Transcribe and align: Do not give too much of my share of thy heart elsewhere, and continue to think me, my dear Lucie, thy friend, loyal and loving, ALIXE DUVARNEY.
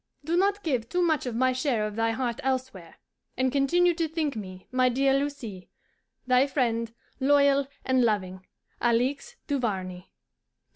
Do 0.25 0.35
not 0.35 0.63
give 0.63 0.89
too 0.89 1.03
much 1.03 1.27
of 1.27 1.35
my 1.35 1.53
share 1.53 1.85
of 1.85 1.95
thy 1.95 2.09
heart 2.09 2.39
elsewhere, 2.41 2.95
and 3.37 3.51
continue 3.51 3.93
to 3.93 4.07
think 4.07 4.35
me, 4.35 4.67
my 4.71 4.89
dear 4.89 5.13
Lucie, 5.13 5.69
thy 6.25 6.47
friend, 6.47 6.91
loyal 7.19 7.67
and 7.85 8.03
loving, 8.03 8.43
ALIXE 8.81 9.35
DUVARNEY. 9.45 10.09